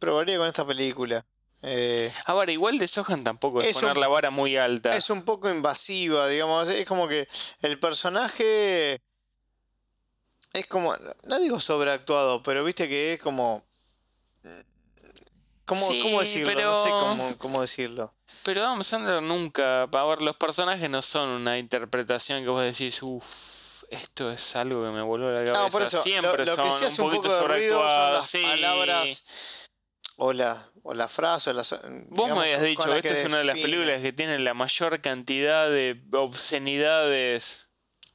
[0.00, 1.24] probaría con esta película.
[1.66, 4.94] Eh, Ahora, igual de Sohan tampoco es, Es poner un- la vara muy alta.
[4.96, 6.68] es un poco invasiva, digamos.
[6.68, 7.26] Es como que
[7.62, 9.00] el personaje
[10.52, 13.64] es como, no digo sobreactuado, pero viste que es como...
[15.66, 16.52] ¿Cómo, Sí, cómo decirlo?
[16.62, 18.14] No sé pero- cómo, cómo decirlo.
[18.42, 19.84] Pero Adam Sandler nunca.
[19.84, 24.82] A ver, los personajes no son una interpretación que vos decís, uff, esto es algo
[24.82, 25.62] que me voló la cabeza.
[25.62, 27.48] No, por eso, Siempre lo, lo son que sí hace un un poquito ruido son
[27.48, 28.12] sobreactuados.
[28.18, 28.42] las sí.
[28.42, 29.22] palabras
[30.16, 31.70] o la, o la frase o la, Vos
[32.08, 35.00] digamos, me habías dicho que esta es una de las películas que tiene la mayor
[35.00, 37.68] cantidad de obscenidades.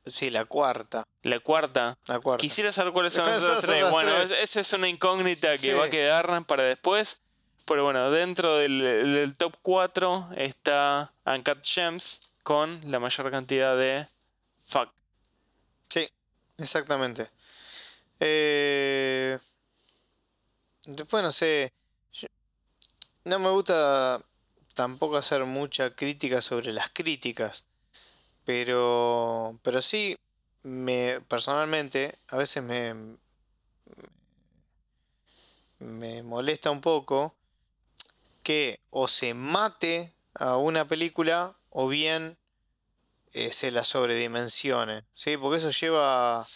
[0.06, 1.06] Sí, la cuarta.
[1.24, 1.98] La cuarta.
[2.08, 2.42] La cuarta.
[2.42, 3.92] Quisiera saber cuáles son ¿Cuáles esas son tres.
[3.92, 4.32] Bueno, tres?
[4.42, 5.72] esa es una incógnita que Sí.
[5.72, 7.22] va a quedar para después.
[7.66, 14.08] Pero bueno, dentro del, del top 4 está Uncut Gems con la mayor cantidad de
[14.60, 14.90] fuck.
[15.88, 16.10] Sí,
[16.58, 17.30] exactamente.
[18.20, 19.38] Eh,
[20.88, 21.72] después no sé.
[23.30, 24.20] No me gusta
[24.74, 27.66] tampoco hacer mucha crítica sobre las críticas.
[28.44, 29.58] Pero.
[29.64, 30.18] Pero sí.
[30.64, 31.22] Me.
[31.28, 32.18] personalmente.
[32.30, 33.18] A veces me.
[35.80, 37.36] Me molesta un poco.
[38.44, 41.56] Que o se mate a una película.
[41.70, 42.38] O bien
[43.34, 45.38] eh, se la sobredimensione, ¿sí?
[45.38, 46.48] Porque eso lleva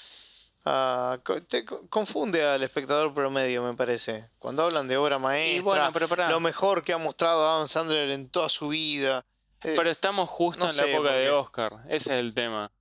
[0.66, 1.14] a...
[1.14, 4.26] a- co- te co- confunde al espectador promedio, me parece.
[4.40, 6.30] Cuando hablan de obra maestra, bueno, pero pará.
[6.30, 9.26] lo mejor que ha mostrado Adam Sandler en toda su vida.
[9.64, 11.74] eh, Pero estamos justo no en la época de Oscar.
[11.90, 12.72] Ese es el tema.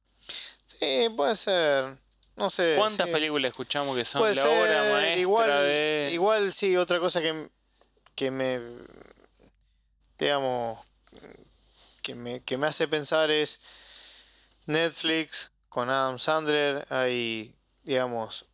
[0.66, 1.85] sí, puede ser.
[2.37, 2.75] No sé.
[2.79, 3.12] ¿Cuántas sí.
[3.12, 6.09] películas escuchamos que son Puede la ser, obra maestra igual, de.
[6.12, 7.49] igual sí, otra cosa que,
[8.14, 8.59] que me,
[10.18, 10.79] digamos,
[12.03, 13.61] que me, que me hace pensar es
[14.66, 18.47] Netflix con Adam Sandler, hay, digamos,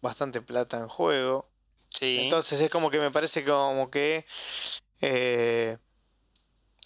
[0.00, 1.46] bastante plata en juego.
[1.88, 2.18] Sí.
[2.20, 4.26] Entonces es como que me parece como que
[5.00, 5.78] eh,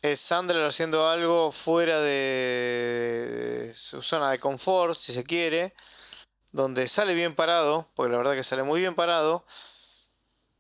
[0.02, 5.72] es Sandler haciendo algo fuera de su zona de confort, si se quiere,
[6.52, 9.44] donde sale bien parado, porque la verdad que sale muy bien parado.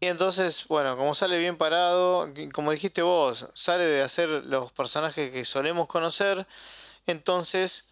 [0.00, 5.32] Y entonces, bueno, como sale bien parado, como dijiste vos, sale de hacer los personajes
[5.32, 6.46] que solemos conocer,
[7.06, 7.86] entonces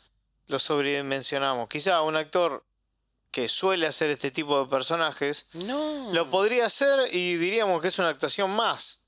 [0.46, 1.68] los sobredimensionamos.
[1.68, 2.64] Quizá un actor
[3.36, 6.10] que suele hacer este tipo de personajes no.
[6.10, 9.02] lo podría hacer y diríamos que es una actuación más.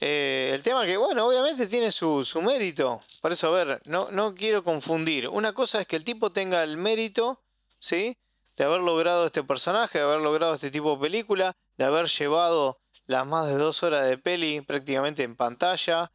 [0.00, 3.00] Eh, el tema que, bueno, obviamente tiene su, su mérito.
[3.20, 5.26] Por eso, a ver, no, no quiero confundir.
[5.26, 7.42] Una cosa es que el tipo tenga el mérito,
[7.80, 8.16] ¿sí?
[8.56, 12.78] De haber logrado este personaje, de haber logrado este tipo de película, de haber llevado
[13.06, 16.12] las más de dos horas de peli prácticamente en pantalla.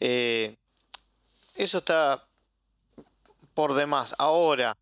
[0.00, 0.58] Eh,
[1.56, 2.28] eso está
[3.54, 4.14] por demás.
[4.18, 4.76] Ahora,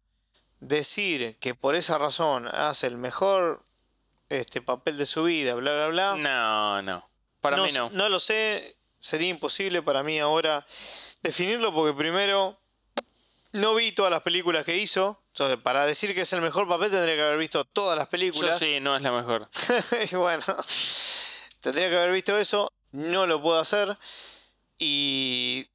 [0.62, 3.64] decir que por esa razón hace el mejor
[4.28, 6.16] este papel de su vida, bla bla bla.
[6.16, 7.10] No, no.
[7.40, 7.90] Para no, mí no.
[7.90, 10.64] no lo sé, sería imposible para mí ahora
[11.22, 12.58] definirlo porque primero
[13.52, 15.20] no vi todas las películas que hizo.
[15.28, 18.10] Entonces, para decir que es el mejor papel tendría que haber visto todas las Yo
[18.10, 18.58] películas.
[18.58, 19.48] sí, no es la mejor.
[20.12, 20.44] y bueno,
[21.60, 23.96] tendría que haber visto eso, no lo puedo hacer.
[24.78, 25.66] Y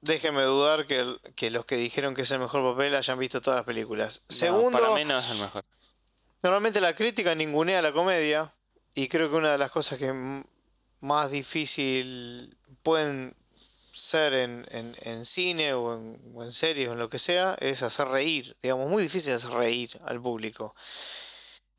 [0.00, 1.04] déjeme dudar que,
[1.34, 4.22] que los que dijeron que es el mejor papel hayan visto todas las películas.
[4.28, 5.64] No, Segundo, para mí no es el mejor.
[6.42, 8.52] normalmente la crítica ningunea la comedia
[8.94, 10.12] y creo que una de las cosas que
[11.00, 13.34] más difícil pueden
[13.92, 17.56] ser en, en- en cine o en, o en series o en lo que sea
[17.60, 20.74] es hacer reír, digamos, muy difícil hacer reír al público.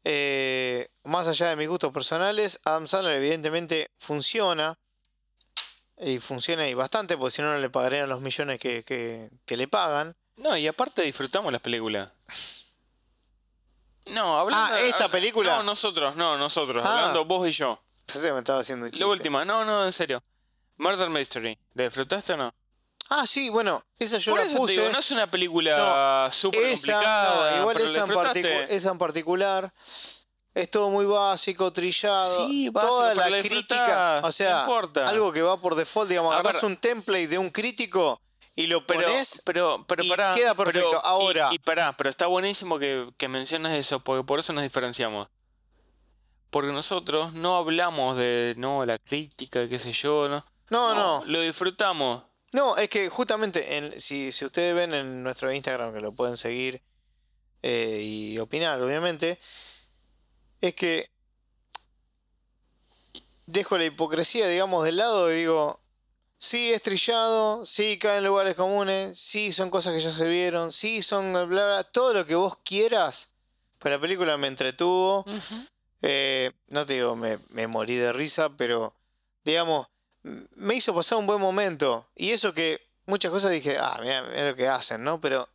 [0.03, 4.79] Eh, más allá de mis gustos personales, Adam Sandler evidentemente funciona
[5.99, 9.57] y funciona y bastante, porque si no no le pagarían los millones que, que- que
[9.57, 10.15] le pagan.
[10.35, 12.13] No, y aparte disfrutamos las películas.
[14.11, 14.73] No, hablando.
[14.73, 15.57] Ah, ¿esta ah, película?
[15.57, 16.83] No, nosotros, no, nosotros.
[16.85, 16.99] Ah.
[16.99, 17.77] Hablando vos y yo.
[18.05, 19.03] Pensé que me estaba haciendo un chiste.
[19.03, 20.23] La última, no, no, en serio.
[20.77, 21.57] Murder Mystery.
[21.73, 22.53] ¿La disfrutaste o no?
[23.09, 24.75] Ah, sí, bueno, esa yo Por la eso puse.
[24.75, 27.51] te digo, no es una película súper Esa, complicada.
[27.51, 29.73] no, igual esa ¿la en, esa en particular
[30.61, 32.47] es todo muy básico, trillado.
[32.47, 35.07] Sí, básico, toda pero la la crítica, o sea, no importa.
[35.07, 38.19] algo que va por default, digamos, agarras un template de un crítico
[38.55, 39.41] y lo Pero, pones.
[39.45, 40.87] pero, pero y pará, queda perfecto.
[40.89, 44.51] pero- y- Ahora- Y, pará, pero está buenísimo que, que menciones eso, porque por eso
[44.53, 45.27] nos diferenciamos.
[46.49, 50.45] Porque nosotros no hablamos de, no, la crítica, qué sé yo, ¿no?
[50.69, 52.23] no, no, Lo disfrutamos.
[52.53, 56.35] no, es que justamente en- si, si ustedes ven en nuestro Instagram que lo pueden
[56.37, 56.81] seguir
[57.63, 59.37] eh, y opinar, obviamente,
[60.61, 61.09] es que
[63.45, 65.79] dejo la hipocresía, digamos, del lado y digo,
[66.37, 70.71] sí es trillado, sí cae en lugares comunes, sí son cosas que ya se vieron,
[70.71, 73.31] sí son bla, bla, todo lo que vos quieras.
[73.79, 75.25] Pero la película me entretuvo.
[76.01, 78.93] Eh, no te digo, me, me morí de risa, pero
[79.43, 79.87] digamos,
[80.55, 82.07] me hizo pasar un buen momento.
[82.15, 85.19] Y eso que muchas cosas dije, ah, mira, lo que hacen, ¿no?
[85.19, 85.49] Pero,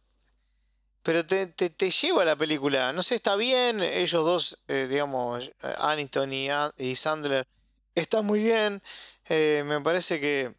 [1.03, 2.93] pero te, te, te lleva la película.
[2.93, 3.83] No sé, está bien.
[3.83, 7.47] Ellos dos, eh, digamos, Aniston y, y Sandler,
[7.95, 8.81] están muy bien.
[9.29, 10.53] Eh, me parece que,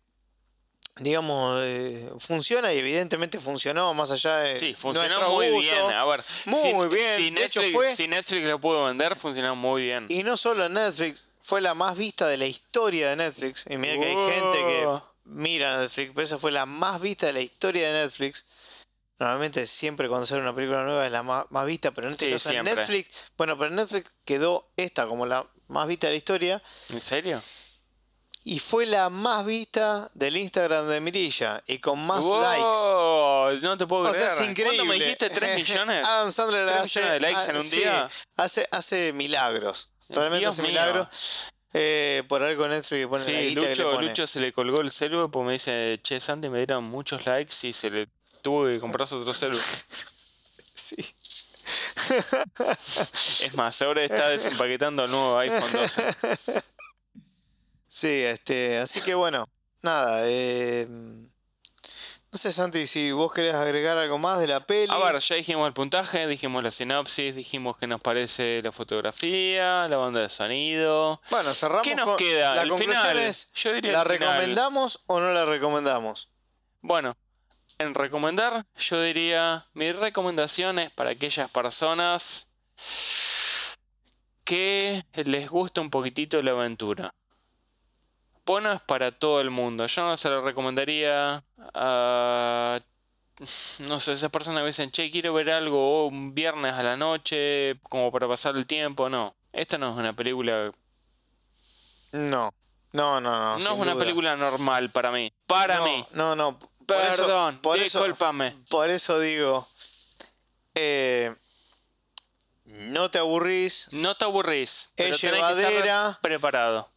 [0.97, 4.55] digamos, eh, funciona y evidentemente funcionó más allá de.
[4.55, 5.61] Sí, funcionó muy gusto.
[5.61, 5.81] bien.
[5.81, 7.17] A ver, Muy si, bien.
[7.17, 10.05] Si De hecho, Netflix, fue- si Netflix lo pudo vender, funcionó muy bien.
[10.09, 13.65] Y no solo Netflix, fue la más vista de la historia de Netflix.
[13.69, 15.03] Y mira que hay gente que Oh.
[15.25, 18.45] mira Netflix, pero esa fue la más vista de la historia de Netflix.
[19.19, 22.25] Normalmente siempre cuando sale una película nueva es la más, más vista, pero en este
[22.25, 22.65] Sí, caso en.
[22.65, 26.99] Netflix, bueno, pero en Netflix quedó esta como la más vista de la historia ¿En
[26.99, 27.41] serio?
[28.45, 32.41] y fue la más vista del Instagram de Mirilla y con más Wow,
[33.51, 33.65] likes.
[33.65, 34.29] No te puedo O creer.
[34.29, 34.77] sea, es increíble.
[34.79, 35.31] ¿Cuánto me dijiste?
[35.31, 36.05] ¿3 millones?
[36.05, 38.09] Adam Sandler ¿Tres hace, millones de likes en un sí, día?
[38.35, 39.91] hace, hace milagros.
[40.09, 41.07] Realmente Dios hace milagros.
[41.75, 44.07] Eh, por algo Netflix que pone la Sí, guita que le Lucho, pone.
[44.09, 47.53] Lucho se le colgó el celu porque me dice, che, Santi, me dieron muchos likes
[47.65, 48.09] y se le
[48.43, 49.57] tuvo que comprarse otro celu.
[50.75, 50.95] Sí.
[53.41, 56.03] Es más, ahora está desempaquetando el nuevo iPhone 12.
[57.87, 59.47] Sí, este, así que bueno,
[59.81, 64.91] nada, eh, no sé Santi, si vos querés agregar algo más de la peli.
[64.91, 69.87] A ver, ya dijimos el puntaje, dijimos la sinopsis, dijimos qué nos parece la fotografía,
[69.87, 71.21] la banda de sonido.
[71.29, 72.55] bueno, cerramos ¿Qué nos con- queda?
[72.55, 73.19] La El conclusión final.
[73.19, 74.19] es, Yo diría ¿la final.
[74.19, 76.29] recomendamos o no la recomendamos?
[76.81, 77.15] Bueno,
[77.83, 82.49] en recomendar, yo diría, mi recomendación es para aquellas personas
[84.43, 87.13] que les gusta un poquitito la aventura.
[88.45, 89.85] Bueno, es para todo el mundo.
[89.87, 91.43] Yo no se lo recomendaría
[91.73, 92.79] a...
[93.87, 97.79] No sé, esas personas que dicen, che, quiero ver algo un viernes a la noche,
[97.83, 99.09] como para pasar el tiempo.
[99.09, 100.71] No, esta no es una película...
[102.11, 102.53] No,
[102.91, 103.57] no, no, no.
[103.57, 103.97] No, es una duda.
[103.97, 105.33] película normal para mí.
[105.47, 106.05] Para No, mí.
[106.13, 106.59] No, no.
[106.85, 108.55] Por eso- Perdón, por eso, discúlpame.
[108.69, 109.67] por eso digo,
[110.75, 111.35] eh,
[112.65, 114.89] no te aburrís, No te aburrís.
[114.95, 116.19] Pero Es que estar llevadera.
[116.21, 116.89] preparado.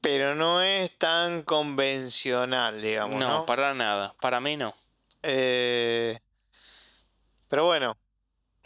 [0.00, 3.46] pero no es tan convencional, digamos, No, ¿no?
[3.46, 4.14] para nada.
[4.20, 4.72] Para mí no.
[5.24, 6.16] Eh,
[7.48, 7.96] pero bueno,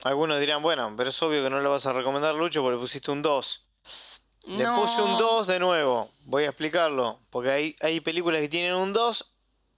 [0.04, 2.80] algunos dirán, bueno, pero es obvio que no lo vas a recomendar, Lucho, porque le
[2.80, 3.64] pusiste un 2.
[4.44, 8.74] Le puse un 2 de nuevo, voy a explicarlo, porque hay, hay películas que tienen
[8.74, 9.32] un 2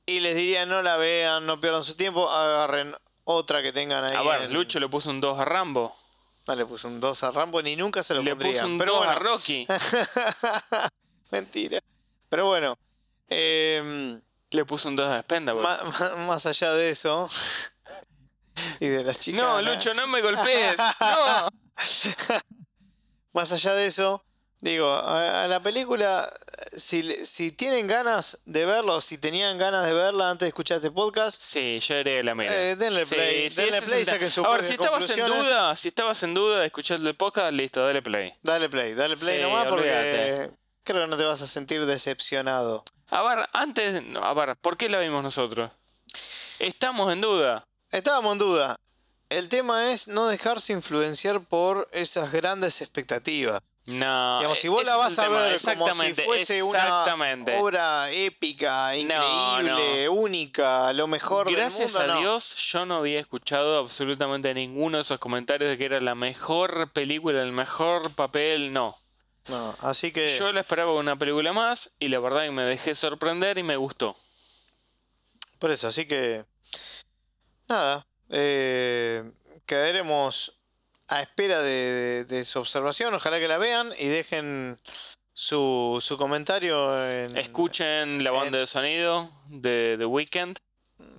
[0.07, 4.15] y les diría no la vean, no pierdan su tiempo, agarren otra que tengan ahí.
[4.17, 5.95] A ver, en- Lucho le puso un 2 a Rambo.
[6.49, 8.53] No le puse un 2 a Rambo ni nunca se lo Le pondría.
[8.63, 9.67] puso un pero 2 a bueno, Rocky.
[11.31, 11.81] mentira.
[12.29, 12.77] Pero bueno,
[13.29, 15.63] em, Le puso un 2 a Spendable.
[16.27, 17.29] más allá de eso
[18.81, 19.41] y de las chicas.
[19.41, 20.77] No, Lucho, no me golpees.
[21.01, 21.49] No.
[23.33, 24.23] Más allá de eso,
[24.63, 26.33] digo, a, a la película,
[26.75, 30.77] si, si tienen ganas de verla o si tenían ganas de verla antes de escuchar
[30.79, 32.55] este podcast, Sí, yo iré la mira.
[32.55, 35.77] Eh, denle play, denle ese play, saquen sus A ver, propias si estabas en duda,
[35.77, 38.33] si estabas en duda de escuchar el podcast, listo, dale play.
[38.43, 40.51] dale play, dale play Sí, nomás porque olvídate.
[40.85, 42.85] creo que no te vas a sentir decepcionado.
[43.11, 44.03] A ver, antes.
[44.23, 45.71] A ver, ¿por qué la vimos nosotros?
[46.59, 47.65] Estamos en duda.
[47.91, 48.77] Estábamos en duda.
[49.29, 53.61] El tema es no dejarse influenciar por esas grandes expectativas.
[53.85, 54.39] No.
[54.39, 57.05] Digamos, si vos la vas a tema, ver como si fuese una
[57.59, 62.21] obra épica, increíble, única, lo mejor Gracias del mundo, a no.
[62.21, 66.93] Dios, yo no había escuchado absolutamente ninguno de esos comentarios de que era la mejor
[66.93, 68.73] película, el mejor papel.
[68.73, 68.97] No.
[69.49, 72.95] No, así que Yo la esperaba una película más y la verdad que me dejé
[72.95, 74.15] sorprender y me gustó.
[75.59, 76.45] por eso, así que
[77.69, 79.25] nada, eh,
[79.67, 80.62] quedaremos
[81.17, 84.79] a espera de, de- de su observación, ojalá que la vean y dejen
[85.35, 90.57] su, su comentario en Escuchen la banda de sonido de The Weeknd,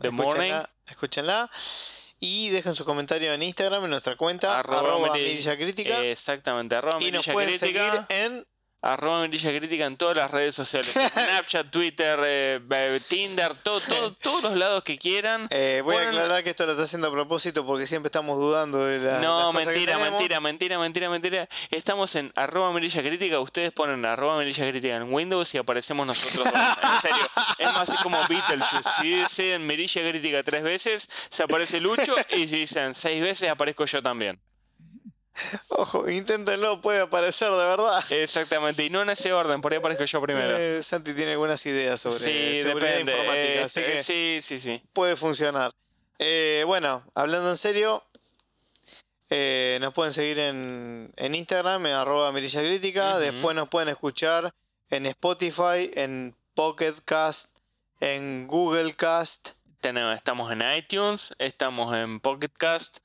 [0.02, 0.54] The Morning.
[0.88, 1.50] escúchenla,
[2.20, 6.76] y dejen su comentario en Instagram en nuestra cuenta Arroba arroba Miri- Mirilla Crítica Exactamente,
[6.76, 7.92] arroba y nos Mirilla pueden Crítica.
[7.92, 8.48] seguir en
[8.84, 10.92] Arroba Mirilla Crítica en todas las redes sociales.
[11.14, 15.48] Snapchat, Twitter, eh, eh, Tinder, todo, todo, todos los lados que quieran.
[15.52, 18.84] Eh, voy a aclarar que esto lo está haciendo a propósito porque siempre estamos dudando
[18.86, 19.20] de la.
[19.20, 21.50] No, las cosas que mentira, mentira, mentira, mentira, mentira.
[21.72, 23.40] Estamos en arroba mirilla crítica.
[23.40, 26.46] Ustedes ponen arroba mirilla crítica en Windows y aparecemos nosotros.
[26.84, 27.26] En serio.
[27.58, 28.90] Es más así como Beetlejuice.
[29.00, 32.16] Si dicen mirilla crítica tres veces, se aparece Lucho.
[32.32, 34.40] Y si dicen seis veces, aparezco yo también.
[35.70, 38.04] Ojo, inténtenlo, puede aparecer de verdad.
[38.12, 38.84] Exactamente.
[38.84, 40.58] Y no en ese orden, por ahí aparezco yo primero.
[40.58, 43.12] Eh, Santi tiene algunas ideas sobre sí, seguridad depende.
[43.12, 44.82] informática, Eh, así eh, que sí, sí, sí.
[44.94, 45.72] puede funcionar.
[46.20, 48.04] Eh, bueno, hablando en serio,
[49.30, 53.18] eh, nos pueden seguir en, en Instagram, en arroba Mirilla Crítica.
[53.18, 54.54] Después nos pueden escuchar
[54.92, 57.58] en Spotify, en Pocket Cast,
[58.00, 59.52] en Google Cast.
[59.82, 63.00] Tenemos, estamos en iTunes, estamos en Pocket Cast,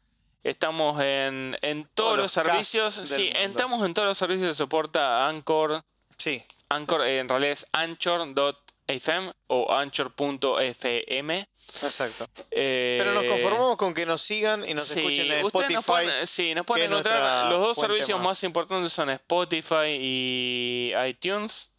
[0.49, 2.95] estamos en, en todos, Todos los servicios.
[2.95, 5.83] Sí, estamos en todos los servicios que soporta Anchor.
[6.17, 11.49] Sí, Anchor eh, en realidad es anchor.fm o anchor.fm.
[11.83, 12.27] exacto.
[12.51, 15.75] Eh, Pero nos conformamos con que nos sigan y nos sí, escuchen en Spotify.
[15.75, 17.51] nos pueden, sí, nos pueden encontrar.
[17.51, 18.29] Los dos servicios más.
[18.29, 21.73] más importantes son Spotify y iTunes.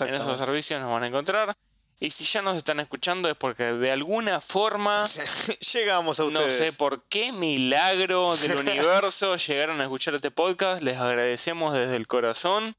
[0.00, 1.54] En esos servicios nos van a encontrar.
[2.02, 5.04] Y si ya nos están escuchando es porque de alguna forma
[5.74, 6.56] Llegamos a No ustedes.
[6.56, 10.80] sé por qué milagro del universo llegaron a escuchar este podcast.
[10.82, 12.74] Les agradecemos desde el corazón.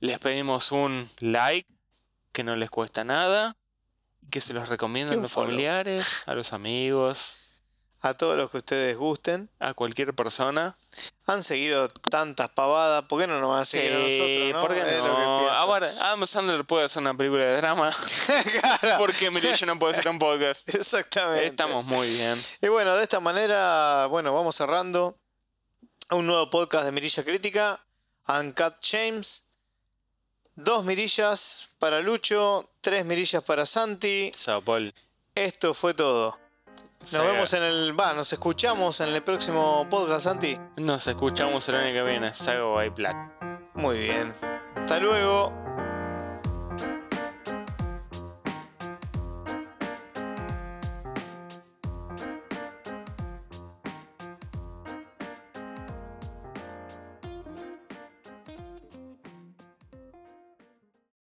[0.00, 1.68] Les pedimos un like,
[2.32, 3.56] que no les cuesta nada.
[4.20, 5.50] y Que se los recomienden a los follow.
[5.50, 7.38] familiares, a los amigos,
[8.06, 9.50] A todos los que ustedes gusten.
[9.58, 10.76] a cualquier persona.
[11.26, 13.04] Han seguido tantas pavadas.
[13.06, 14.52] ¿Por qué no nos van a seguir a nosotros?
[14.52, 14.60] ¿no?
[14.60, 15.38] ¿por qué lo que no?
[15.40, 15.50] pienso.
[15.50, 17.90] A ver, Adam Sandler puede hacer una película de drama.
[18.60, 18.98] Claro.
[18.98, 20.68] ¿Por qué Mirilla no puede hacer un podcast?
[20.74, 21.46] Exactamente.
[21.46, 22.40] Estamos muy bien.
[22.62, 25.18] Y bueno, de esta manera, bueno, vamos cerrando
[26.10, 27.84] un nuevo podcast de Mirilla Crítica.
[28.28, 29.44] Uncut James.
[30.54, 34.30] Dos mirillas para Lucho, tres mirillas para Santi.
[34.32, 34.94] Sapol.
[35.34, 36.45] Esto fue todo.
[37.00, 37.98] Nos vemos en el.
[37.98, 40.58] Va, nos escuchamos en el próximo podcast, Santi.
[40.76, 42.34] Nos escuchamos el año que viene.
[42.34, 43.16] Sago by Black.
[43.74, 44.34] Muy bien.
[44.74, 45.65] Hasta luego.